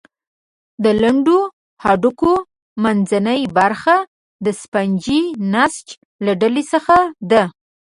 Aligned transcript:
د 0.83 0.85
لنډو 1.01 1.39
هډوکو 1.83 2.33
منځنۍ 2.83 3.41
برخه 3.57 3.95
د 4.45 4.47
سفنجي 4.61 5.21
نسج 5.53 5.87
له 6.25 6.31
ډلې 6.41 6.63
څخه 6.71 6.97
ده. 7.31 7.43